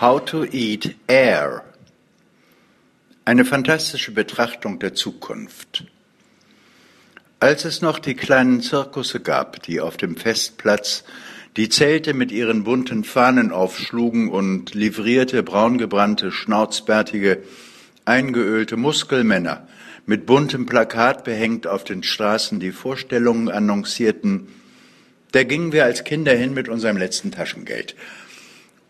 How 0.00 0.24
to 0.24 0.44
Eat 0.44 0.94
Air. 1.08 1.62
Eine 3.26 3.44
fantastische 3.44 4.12
Betrachtung 4.12 4.78
der 4.78 4.94
Zukunft. 4.94 5.84
Als 7.38 7.66
es 7.66 7.82
noch 7.82 7.98
die 7.98 8.14
kleinen 8.14 8.62
Zirkusse 8.62 9.20
gab, 9.20 9.62
die 9.62 9.78
auf 9.78 9.98
dem 9.98 10.16
Festplatz 10.16 11.04
die 11.58 11.68
Zelte 11.68 12.14
mit 12.14 12.32
ihren 12.32 12.64
bunten 12.64 13.04
Fahnen 13.04 13.52
aufschlugen 13.52 14.30
und 14.30 14.74
livrierte, 14.74 15.42
braungebrannte, 15.42 16.32
schnauzbärtige, 16.32 17.42
eingeölte 18.06 18.78
Muskelmänner 18.78 19.68
mit 20.06 20.24
buntem 20.24 20.64
Plakat 20.64 21.24
behängt 21.24 21.66
auf 21.66 21.84
den 21.84 22.04
Straßen 22.04 22.58
die 22.58 22.72
Vorstellungen 22.72 23.50
annoncierten, 23.50 24.48
da 25.32 25.44
gingen 25.44 25.72
wir 25.72 25.84
als 25.84 26.04
Kinder 26.04 26.32
hin 26.32 26.54
mit 26.54 26.68
unserem 26.68 26.96
letzten 26.96 27.30
Taschengeld 27.30 27.94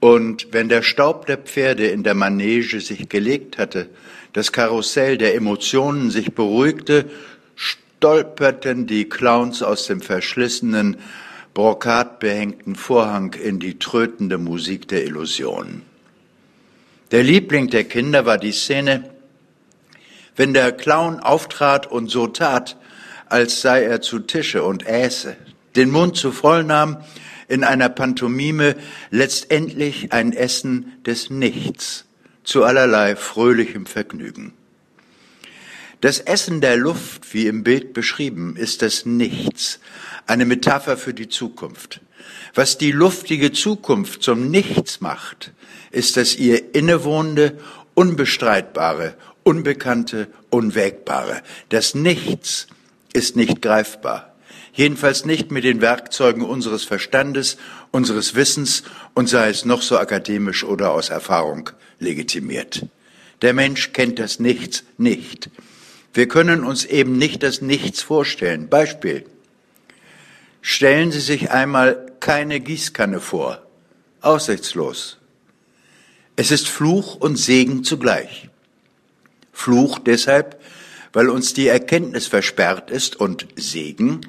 und 0.00 0.48
wenn 0.52 0.70
der 0.70 0.82
Staub 0.82 1.26
der 1.26 1.36
Pferde 1.36 1.86
in 1.86 2.02
der 2.02 2.14
Manege 2.14 2.80
sich 2.80 3.08
gelegt 3.08 3.58
hatte, 3.58 3.88
das 4.32 4.50
Karussell 4.50 5.18
der 5.18 5.34
Emotionen 5.34 6.10
sich 6.10 6.32
beruhigte, 6.32 7.10
stolperten 7.54 8.86
die 8.86 9.08
Clowns 9.08 9.62
aus 9.62 9.86
dem 9.86 10.00
verschlissenen, 10.00 10.96
brokatbehängten 11.52 12.76
Vorhang 12.76 13.34
in 13.34 13.60
die 13.60 13.78
trötende 13.78 14.38
Musik 14.38 14.88
der 14.88 15.04
Illusion. 15.04 15.82
Der 17.10 17.22
Liebling 17.22 17.68
der 17.68 17.84
Kinder 17.84 18.24
war 18.24 18.38
die 18.38 18.52
Szene, 18.52 19.10
wenn 20.36 20.54
der 20.54 20.72
Clown 20.72 21.20
auftrat 21.20 21.86
und 21.86 22.08
so 22.08 22.28
tat, 22.28 22.78
als 23.28 23.60
sei 23.60 23.82
er 23.82 24.00
zu 24.00 24.20
Tische 24.20 24.62
und 24.62 24.86
äße, 24.86 25.36
den 25.76 25.90
Mund 25.90 26.16
zu 26.16 26.32
voll 26.32 26.64
nahm 26.64 26.98
in 27.50 27.64
einer 27.64 27.88
Pantomime 27.88 28.76
letztendlich 29.10 30.12
ein 30.12 30.32
Essen 30.32 30.92
des 31.04 31.30
Nichts 31.30 32.06
zu 32.44 32.62
allerlei 32.64 33.16
fröhlichem 33.16 33.86
Vergnügen. 33.86 34.52
Das 36.00 36.20
Essen 36.20 36.60
der 36.60 36.76
Luft, 36.76 37.34
wie 37.34 37.48
im 37.48 37.64
Bild 37.64 37.92
beschrieben, 37.92 38.56
ist 38.56 38.82
das 38.82 39.04
Nichts, 39.04 39.80
eine 40.26 40.46
Metapher 40.46 40.96
für 40.96 41.12
die 41.12 41.28
Zukunft. 41.28 42.00
Was 42.54 42.78
die 42.78 42.92
luftige 42.92 43.52
Zukunft 43.52 44.22
zum 44.22 44.48
Nichts 44.50 45.00
macht, 45.00 45.52
ist 45.90 46.16
das 46.16 46.36
ihr 46.36 46.74
innewohnende, 46.74 47.58
unbestreitbare, 47.94 49.14
unbekannte, 49.42 50.28
unwägbare. 50.50 51.42
Das 51.68 51.96
Nichts 51.96 52.68
ist 53.12 53.34
nicht 53.34 53.60
greifbar 53.60 54.29
jedenfalls 54.72 55.24
nicht 55.24 55.50
mit 55.50 55.64
den 55.64 55.80
Werkzeugen 55.80 56.42
unseres 56.42 56.84
Verstandes, 56.84 57.56
unseres 57.90 58.34
Wissens 58.34 58.82
und 59.14 59.28
sei 59.28 59.48
es 59.48 59.64
noch 59.64 59.82
so 59.82 59.98
akademisch 59.98 60.64
oder 60.64 60.92
aus 60.92 61.10
Erfahrung 61.10 61.70
legitimiert. 61.98 62.86
Der 63.42 63.54
Mensch 63.54 63.92
kennt 63.92 64.18
das 64.18 64.38
Nichts 64.38 64.84
nicht. 64.98 65.50
Wir 66.12 66.28
können 66.28 66.64
uns 66.64 66.84
eben 66.84 67.16
nicht 67.16 67.42
das 67.42 67.62
Nichts 67.62 68.02
vorstellen. 68.02 68.68
Beispiel. 68.68 69.24
Stellen 70.60 71.12
Sie 71.12 71.20
sich 71.20 71.50
einmal 71.50 72.06
keine 72.20 72.60
Gießkanne 72.60 73.20
vor. 73.20 73.62
Aussichtslos. 74.20 75.18
Es 76.36 76.50
ist 76.50 76.68
Fluch 76.68 77.16
und 77.16 77.36
Segen 77.36 77.84
zugleich. 77.84 78.48
Fluch 79.52 79.98
deshalb, 79.98 80.60
weil 81.12 81.28
uns 81.28 81.54
die 81.54 81.68
Erkenntnis 81.68 82.26
versperrt 82.26 82.90
ist 82.90 83.16
und 83.16 83.46
Segen, 83.56 84.20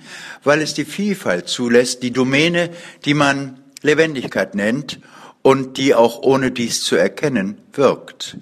weil 0.44 0.62
es 0.62 0.74
die 0.74 0.86
Vielfalt 0.86 1.48
zulässt, 1.48 2.04
die 2.04 2.12
Domäne, 2.12 2.72
die 3.06 3.14
man 3.14 3.60
Lebendigkeit 3.82 4.56
nennt 4.56 5.00
und 5.42 5.78
die 5.78 5.96
auch 5.96 6.22
ohne 6.22 6.52
dies 6.52 6.84
zu 6.84 6.96
erkennen 6.96 7.58
wirkt. 7.74 8.38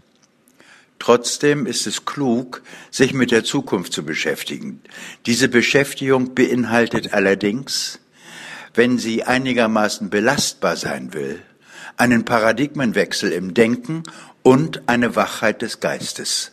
Trotzdem 0.99 1.65
ist 1.65 1.87
es 1.87 2.05
klug, 2.05 2.61
sich 2.91 3.13
mit 3.13 3.31
der 3.31 3.45
Zukunft 3.45 3.93
zu 3.93 4.03
beschäftigen. 4.03 4.81
Diese 5.25 5.47
Beschäftigung 5.47 6.35
beinhaltet 6.35 7.13
allerdings, 7.13 7.99
wenn 8.73 8.97
sie 8.97 9.23
einigermaßen 9.23 10.09
belastbar 10.09 10.75
sein 10.75 11.13
will, 11.13 11.41
einen 11.95 12.25
Paradigmenwechsel 12.25 13.31
im 13.31 13.53
Denken 13.53 14.03
und 14.43 14.87
eine 14.87 15.15
Wachheit 15.15 15.61
des 15.61 15.79
Geistes. 15.79 16.51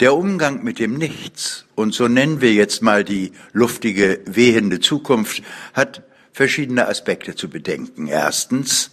Der 0.00 0.14
Umgang 0.14 0.64
mit 0.64 0.78
dem 0.78 0.94
Nichts, 0.94 1.66
und 1.74 1.92
so 1.92 2.08
nennen 2.08 2.40
wir 2.40 2.54
jetzt 2.54 2.80
mal 2.80 3.04
die 3.04 3.32
luftige, 3.52 4.20
wehende 4.24 4.80
Zukunft, 4.80 5.42
hat 5.74 6.02
verschiedene 6.32 6.88
Aspekte 6.88 7.34
zu 7.34 7.50
bedenken. 7.50 8.06
Erstens, 8.06 8.92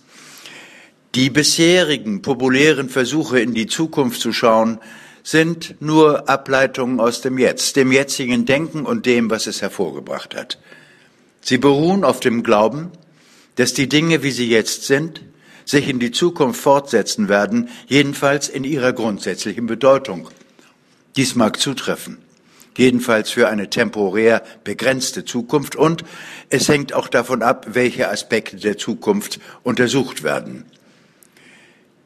die 1.16 1.30
bisherigen 1.30 2.22
populären 2.22 2.90
Versuche 2.90 3.40
in 3.40 3.54
die 3.54 3.68
Zukunft 3.68 4.20
zu 4.20 4.34
schauen, 4.34 4.80
sind 5.24 5.76
nur 5.80 6.28
Ableitungen 6.28 7.00
aus 7.00 7.22
dem 7.22 7.38
Jetzt, 7.38 7.78
dem 7.78 7.94
jetzigen 7.94 8.46
Denken 8.46 8.86
und 8.86 9.06
dem, 9.06 9.30
was 9.30 9.48
es 9.48 9.62
hervorgebracht 9.62 10.36
hat. 10.36 10.60
Sie 11.40 11.58
beruhen 11.58 12.04
auf 12.04 12.20
dem 12.20 12.44
Glauben, 12.44 12.92
dass 13.56 13.74
die 13.74 13.88
Dinge, 13.88 14.24
wie 14.24 14.32
sie 14.32 14.50
jetzt 14.50 14.84
sind, 14.84 15.22
sich 15.64 15.88
in 15.88 16.00
die 16.00 16.12
Zukunft 16.12 16.60
fortsetzen 16.60 17.30
werden, 17.30 17.70
jedenfalls 17.88 18.50
in 18.50 18.66
ihrer 18.66 18.92
grundsätzlichen 18.92 19.68
Bedeutung. 19.68 20.30
Dies 21.18 21.34
mag 21.34 21.60
zutreffen, 21.60 22.20
jedenfalls 22.78 23.32
für 23.32 23.50
eine 23.50 23.72
temporär 23.72 24.44
begrenzte 24.64 25.26
Zukunft 25.26 25.76
und 25.76 26.04
es 26.52 26.70
hängt 26.70 26.94
auch 26.94 27.08
davon 27.08 27.42
ab, 27.42 27.66
welche 27.70 28.10
Aspekte 28.10 28.58
der 28.58 28.78
Zukunft 28.78 29.40
untersucht 29.64 30.22
werden. 30.22 30.66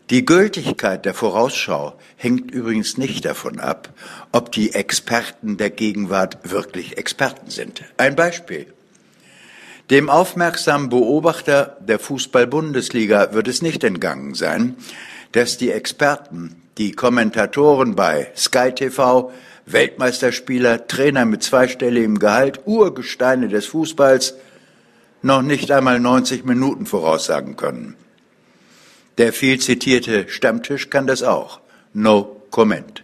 Die 0.10 0.26
Gültigkeit 0.26 1.04
der 1.04 1.14
Vorausschau 1.14 2.00
hängt 2.16 2.52
übrigens 2.52 2.98
nicht 2.98 3.26
davon 3.26 3.60
ab, 3.60 3.94
ob 4.32 4.54
die 4.54 4.74
Experten 4.74 5.58
der 5.58 5.72
Gegenwart 5.72 6.50
wirklich 6.50 6.98
Experten 6.98 7.50
sind. 7.50 7.84
Ein 7.98 8.16
Beispiel. 8.16 8.68
Dem 9.90 10.10
aufmerksamen 10.10 10.88
Beobachter 10.88 11.78
der 11.82 12.00
Fußball-Bundesliga 12.00 13.34
wird 13.34 13.50
es 13.50 13.62
nicht 13.62 13.84
entgangen 13.84 14.36
sein, 14.36 14.78
dass 15.31 15.58
die 15.58 15.72
Experten 15.72 16.62
die 16.78 16.92
Kommentatoren 16.94 17.96
bei 17.96 18.31
Sky 18.36 18.72
TV, 18.74 19.31
Weltmeisterspieler, 19.66 20.88
Trainer 20.88 21.25
mit 21.25 21.44
zweistelligem 21.44 22.19
Gehalt, 22.19 22.62
Urgesteine 22.66 23.47
des 23.47 23.66
Fußballs 23.68 24.36
noch 25.22 25.41
nicht 25.41 25.72
einmal 25.72 26.00
90 26.00 26.46
Minuten 26.46 26.86
voraussagen 26.86 27.56
können. 27.56 27.96
Der 29.18 29.34
viel 29.34 29.59
zitierte 29.59 30.28
Stammtisch 30.30 30.90
kann 30.90 31.06
das 31.08 31.22
auch. 31.22 31.59
No 31.94 32.41
comment. 32.50 33.03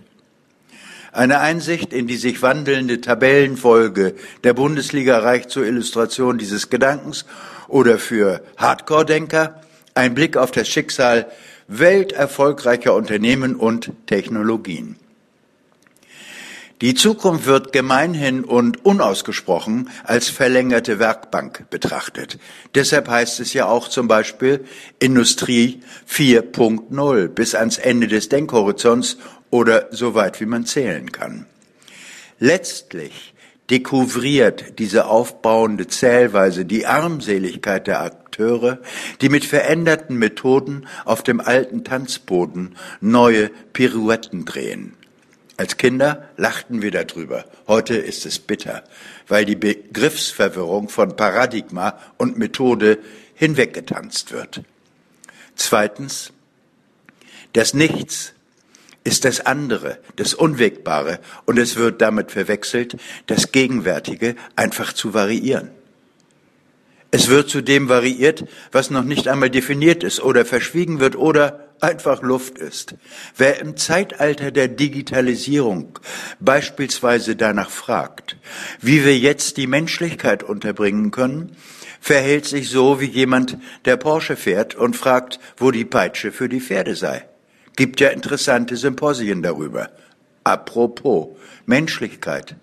Eine 1.11 1.39
Einsicht 1.39 1.93
in 1.93 2.07
die 2.07 2.15
sich 2.15 2.41
wandelnde 2.41 3.01
Tabellenfolge 3.01 4.15
der 4.43 4.53
Bundesliga 4.53 5.19
reicht 5.19 5.49
zur 5.49 5.65
Illustration 5.65 6.37
dieses 6.37 6.69
Gedankens 6.69 7.25
oder 7.67 7.97
für 7.97 8.41
Hardcore-Denker 8.57 9.61
ein 9.95 10.13
Blick 10.13 10.37
auf 10.37 10.51
das 10.51 10.67
Schicksal 10.67 11.31
welterfolgreicher 11.67 12.93
Unternehmen 12.93 13.55
und 13.55 13.91
Technologien. 14.05 14.97
Die 16.81 16.93
Zukunft 16.93 17.47
wird 17.47 17.73
gemeinhin 17.73 18.43
und 18.43 18.85
unausgesprochen 18.85 19.89
als 20.03 20.29
verlängerte 20.29 20.99
Werkbank 20.99 21.67
betrachtet. 21.71 22.37
Deshalb 22.75 23.07
heißt 23.07 23.39
es 23.39 23.53
ja 23.53 23.65
auch 23.65 23.87
zum 23.87 24.07
Beispiel 24.07 24.63
Industrie 24.99 25.81
4.0 26.07 27.29
bis 27.29 27.55
ans 27.55 27.79
Ende 27.79 28.07
des 28.07 28.29
Denkhorizonts 28.29 29.17
oder 29.49 29.87
so 29.89 30.13
weit 30.13 30.39
wie 30.39 30.45
man 30.45 30.67
zählen 30.67 31.11
kann. 31.11 31.47
Letztlich 32.37 33.33
dekouvriert 33.69 34.79
diese 34.79 35.07
aufbauende 35.07 35.87
Zählweise 35.87 36.65
die 36.65 36.85
Armseligkeit 36.85 37.87
der 37.87 38.01
Akteure, 38.01 38.79
die 39.21 39.29
mit 39.29 39.45
veränderten 39.45 40.17
Methoden 40.17 40.87
auf 41.05 41.23
dem 41.23 41.41
alten 41.41 41.83
Tanzboden 41.83 42.75
neue 43.01 43.49
Pirouetten 43.73 44.45
drehen. 44.45 44.93
Als 45.57 45.77
Kinder 45.77 46.29
lachten 46.37 46.83
wir 46.83 46.91
darüber. 46.91 47.45
Heute 47.67 47.95
ist 47.97 48.27
es 48.27 48.37
bitter, 48.37 48.83
weil 49.27 49.43
die 49.43 49.55
Begriffsverwirrung 49.55 50.87
von 50.87 51.15
Paradigma 51.15 51.97
und 52.17 52.37
Methode 52.37 52.99
hinweggetanzt 53.33 54.31
wird. 54.31 54.61
Zweitens, 55.55 56.31
das 57.53 57.73
Nichts 57.73 58.33
ist 59.07 59.23
das 59.23 59.39
andere, 59.45 59.99
das 60.17 60.33
Unwegbare, 60.33 61.19
und 61.45 61.57
es 61.57 61.77
wird 61.77 62.01
damit 62.01 62.29
verwechselt, 62.29 62.97
das 63.25 63.53
Gegenwärtige 63.53 64.35
einfach 64.57 64.91
zu 64.91 65.13
variieren. 65.13 65.71
Es 67.09 67.29
wird 67.29 67.49
zu 67.49 67.61
dem 67.61 67.87
variiert, 67.87 68.43
was 68.73 68.89
noch 68.89 69.05
nicht 69.05 69.29
einmal 69.29 69.49
definiert 69.49 70.03
ist 70.03 70.19
oder 70.19 70.43
verschwiegen 70.43 70.99
wird 70.99 71.15
oder 71.15 71.69
einfach 71.79 72.21
Luft 72.21 72.57
ist. 72.57 72.95
Wer 73.37 73.61
im 73.61 73.77
Zeitalter 73.77 74.51
der 74.51 74.67
Digitalisierung 74.67 75.99
beispielsweise 76.41 77.37
danach 77.37 77.69
fragt, 77.69 78.35
wie 78.81 79.05
wir 79.05 79.17
jetzt 79.17 79.55
die 79.55 79.67
Menschlichkeit 79.67 80.43
unterbringen 80.43 81.11
können, 81.11 81.55
verhält 82.01 82.45
sich 82.45 82.69
so 82.69 82.99
wie 82.99 83.05
jemand, 83.05 83.57
der 83.85 83.95
Porsche 83.95 84.35
fährt 84.35 84.75
und 84.75 84.97
fragt, 84.97 85.39
wo 85.55 85.71
die 85.71 85.85
Peitsche 85.85 86.33
für 86.33 86.49
die 86.49 86.59
Pferde 86.59 86.95
sei. 86.95 87.25
Gibt 87.77 88.01
ja 88.01 88.09
interessante 88.09 88.75
Symposien 88.75 89.43
darüber. 89.43 89.91
Apropos 90.43 91.37
Menschlichkeit. 91.67 92.55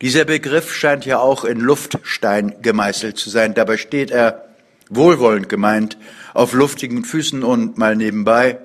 Dieser 0.00 0.24
Begriff 0.24 0.74
scheint 0.74 1.04
ja 1.04 1.18
auch 1.18 1.44
in 1.44 1.60
Luftstein 1.60 2.54
gemeißelt 2.62 3.18
zu 3.18 3.28
sein. 3.28 3.52
Dabei 3.52 3.76
steht 3.76 4.10
er, 4.10 4.48
wohlwollend 4.88 5.50
gemeint, 5.50 5.98
auf 6.32 6.54
luftigen 6.54 7.04
Füßen 7.04 7.44
und 7.44 7.76
mal 7.76 7.94
nebenbei. 7.94 8.58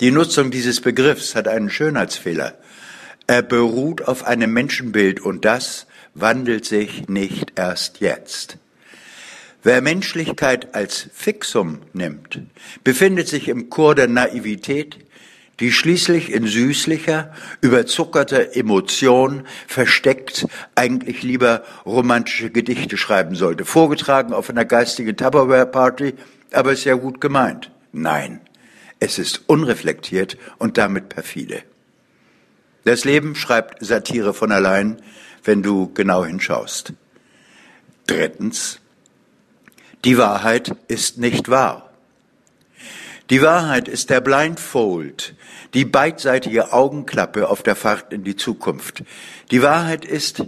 Die 0.00 0.10
Nutzung 0.10 0.50
dieses 0.50 0.80
Begriffs 0.80 1.34
hat 1.34 1.46
einen 1.46 1.68
Schönheitsfehler. 1.68 2.54
Er 3.26 3.42
beruht 3.42 4.08
auf 4.08 4.24
einem 4.24 4.54
Menschenbild 4.54 5.20
und 5.20 5.44
das 5.44 5.86
wandelt 6.14 6.64
sich 6.64 7.08
nicht 7.08 7.52
erst 7.56 8.00
jetzt. 8.00 8.56
Wer 9.64 9.80
Menschlichkeit 9.80 10.74
als 10.74 11.08
Fixum 11.12 11.82
nimmt, 11.92 12.40
befindet 12.82 13.28
sich 13.28 13.48
im 13.48 13.70
Chor 13.70 13.94
der 13.94 14.08
Naivität, 14.08 14.98
die 15.62 15.70
schließlich 15.70 16.32
in 16.32 16.48
süßlicher, 16.48 17.32
überzuckerter 17.60 18.56
Emotion 18.56 19.46
versteckt 19.68 20.44
eigentlich 20.74 21.22
lieber 21.22 21.62
romantische 21.86 22.50
Gedichte 22.50 22.96
schreiben 22.96 23.36
sollte, 23.36 23.64
vorgetragen 23.64 24.32
auf 24.32 24.50
einer 24.50 24.64
geistigen 24.64 25.16
Tupperware-Party, 25.16 26.14
aber 26.52 26.72
ja 26.84 26.94
gut 26.94 27.20
gemeint. 27.20 27.70
Nein, 27.92 28.40
es 28.98 29.20
ist 29.20 29.44
unreflektiert 29.46 30.36
und 30.58 30.78
damit 30.78 31.08
perfide. 31.08 31.62
Das 32.82 33.04
Leben 33.04 33.36
schreibt 33.36 33.86
Satire 33.86 34.34
von 34.34 34.50
allein, 34.50 35.00
wenn 35.44 35.62
du 35.62 35.92
genau 35.94 36.24
hinschaust. 36.24 36.92
Drittens, 38.08 38.80
die 40.04 40.18
Wahrheit 40.18 40.74
ist 40.88 41.18
nicht 41.18 41.48
wahr. 41.48 41.91
Die 43.30 43.40
Wahrheit 43.40 43.88
ist 43.88 44.10
der 44.10 44.20
Blindfold, 44.20 45.34
die 45.74 45.84
beidseitige 45.84 46.72
Augenklappe 46.72 47.48
auf 47.48 47.62
der 47.62 47.76
Fahrt 47.76 48.12
in 48.12 48.24
die 48.24 48.36
Zukunft. 48.36 49.04
Die 49.50 49.62
Wahrheit 49.62 50.04
ist 50.04 50.44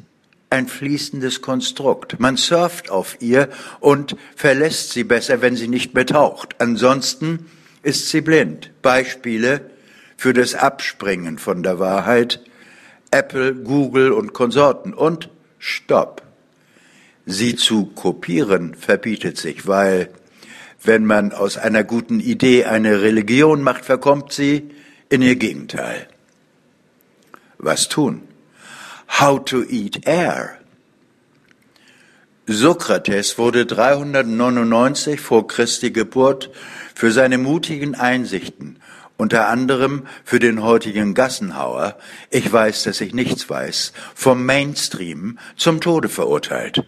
ein 0.50 0.68
fließendes 0.68 1.40
Konstrukt. 1.40 2.20
Man 2.20 2.36
surft 2.36 2.90
auf 2.90 3.16
ihr 3.20 3.48
und 3.80 4.16
verlässt 4.36 4.92
sie 4.92 5.04
besser, 5.04 5.42
wenn 5.42 5.56
sie 5.56 5.68
nicht 5.68 5.94
mehr 5.94 6.06
taucht. 6.06 6.56
Ansonsten 6.60 7.46
ist 7.82 8.08
sie 8.08 8.20
blind. 8.20 8.70
Beispiele 8.82 9.70
für 10.16 10.32
das 10.32 10.54
Abspringen 10.54 11.38
von 11.38 11.62
der 11.62 11.78
Wahrheit. 11.78 12.40
Apple, 13.10 13.54
Google 13.54 14.12
und 14.12 14.32
Konsorten. 14.32 14.94
Und 14.94 15.28
Stopp. 15.58 16.22
Sie 17.26 17.56
zu 17.56 17.86
kopieren 17.86 18.74
verbietet 18.74 19.38
sich, 19.38 19.66
weil 19.66 20.10
wenn 20.86 21.04
man 21.04 21.32
aus 21.32 21.56
einer 21.56 21.84
guten 21.84 22.20
Idee 22.20 22.64
eine 22.64 23.02
Religion 23.02 23.62
macht, 23.62 23.84
verkommt 23.84 24.32
sie 24.32 24.70
in 25.08 25.22
ihr 25.22 25.36
Gegenteil. 25.36 26.06
Was 27.58 27.88
tun? 27.88 28.22
How 29.20 29.42
to 29.44 29.62
eat 29.62 30.06
air. 30.06 30.58
Sokrates 32.46 33.38
wurde 33.38 33.64
399 33.64 35.18
vor 35.18 35.46
Christi 35.46 35.90
Geburt 35.90 36.50
für 36.94 37.10
seine 37.10 37.38
mutigen 37.38 37.94
Einsichten, 37.94 38.80
unter 39.16 39.48
anderem 39.48 40.06
für 40.24 40.40
den 40.40 40.62
heutigen 40.62 41.14
Gassenhauer, 41.14 41.96
ich 42.30 42.52
weiß, 42.52 42.82
dass 42.82 43.00
ich 43.00 43.14
nichts 43.14 43.48
weiß, 43.48 43.94
vom 44.14 44.44
Mainstream 44.44 45.38
zum 45.56 45.80
Tode 45.80 46.10
verurteilt. 46.10 46.84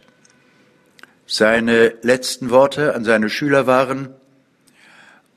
Seine 1.26 1.94
letzten 2.02 2.50
Worte 2.50 2.94
an 2.94 3.04
seine 3.04 3.30
Schüler 3.30 3.66
waren, 3.66 4.14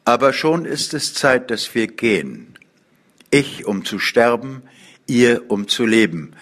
aber 0.06 0.34
schon 0.34 0.66
ist 0.66 0.94
es 0.94 1.14
Zeit, 1.14 1.50
dass 1.52 1.74
wir 1.74 1.88
gehen. 1.88 2.56
Ich, 3.32 3.66
um 3.66 3.86
zu 3.86 4.00
sterben, 4.00 4.64
ihr, 5.08 5.50
um 5.50 5.68
zu 5.68 5.86
leben. 5.86 6.34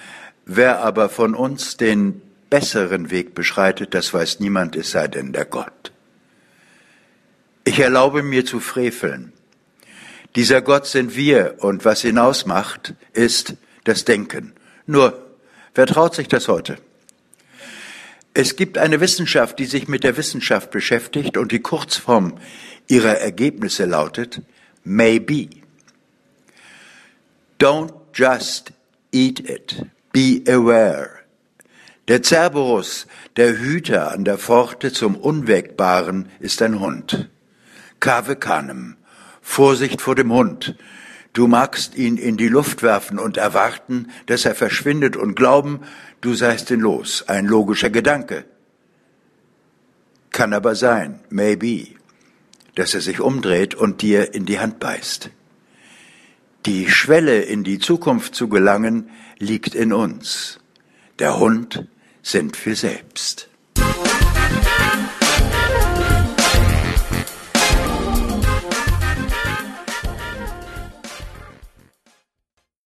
Wer 0.46 0.80
aber 0.80 1.10
von 1.10 1.34
uns 1.34 1.78
den 1.78 2.22
besseren 2.50 3.10
Weg 3.12 3.36
beschreitet, 3.36 3.94
das 3.94 4.14
weiß 4.14 4.40
niemand, 4.40 4.76
es 4.76 4.92
sei 4.92 5.08
denn 5.08 5.34
der 5.34 5.46
Gott. 5.46 5.92
Ich 7.64 7.80
erlaube 7.80 8.24
mir 8.24 8.46
zu 8.46 8.60
freveln. 8.60 9.34
Dieser 10.36 10.62
Gott 10.62 10.86
sind 10.86 11.16
wir 11.16 11.56
und 11.60 11.84
was 11.84 12.04
ihn 12.04 12.18
ausmacht, 12.18 12.94
ist 13.14 13.56
das 13.84 14.06
Denken. 14.06 14.54
Nur, 14.86 15.26
wer 15.74 15.86
traut 15.86 16.16
sich 16.16 16.28
das 16.28 16.48
heute? 16.48 16.78
Es 18.39 18.56
gibt 18.56 18.78
eine 18.78 19.01
Wissenschaft, 19.01 19.57
die 19.57 19.66
sich 19.66 19.88
mit 19.88 20.04
der 20.04 20.16
Wissenschaft 20.16 20.69
beschäftigt 20.69 21.38
und 21.38 21.51
die 21.51 21.60
Kurzform 21.60 22.38
ihrer 22.88 23.18
Ergebnisse 23.18 23.86
lautet 23.86 24.44
maybe. 24.84 25.50
Don't 27.57 27.94
just 28.13 28.74
eat 29.12 29.39
it. 29.39 29.88
Be 30.13 30.44
aware. 30.48 31.24
Der 32.07 32.22
Cerberus, 32.22 33.07
der 33.38 33.57
Hüter 33.57 34.12
an 34.12 34.24
der 34.24 34.38
Pforte 34.38 34.94
zum 34.94 35.16
Unwägbaren, 35.16 36.30
ist 36.39 36.62
ein 36.62 36.80
Hund. 36.80 37.30
Cave 38.00 38.36
canem. 38.36 38.98
Vorsicht 39.42 40.00
vor 40.00 40.13
dem 40.13 40.31
Hund. 40.31 40.75
Du 41.33 41.47
magst 41.47 41.95
ihn 41.95 42.18
in 42.18 42.38
die 42.38 42.47
Luft 42.47 42.83
werfen 42.83 43.19
und 43.19 43.38
erwarten, 43.38 44.09
dass 44.25 44.45
er 44.45 44.56
verschwindet 44.56 45.15
und 45.15 45.35
glauben, 45.35 45.81
du 46.21 46.33
seist 46.33 46.71
ihn 46.71 46.79
los. 46.79 47.25
Ein 47.27 47.45
logischer 47.45 47.89
Gedanke. 47.89 48.45
Kann 50.31 50.53
aber 50.53 50.75
sein, 50.75 51.19
maybe, 51.29 51.88
dass 52.75 52.94
er 52.94 53.01
sich 53.01 53.19
umdreht 53.19 53.75
und 53.75 54.01
dir 54.01 54.33
in 54.33 54.45
die 54.45 54.59
Hand 54.59 54.79
beißt. 54.79 55.31
Die 56.65 56.89
Schwelle 56.89 57.41
in 57.41 57.63
die 57.63 57.79
Zukunft 57.79 58.35
zu 58.35 58.50
gelangen 58.50 59.09
liegt 59.38 59.74
in 59.74 59.94
uns. 59.94 60.59
Der 61.18 61.39
Hund 61.39 61.88
sind 62.21 62.65
wir 62.65 62.75
selbst. 62.75 63.50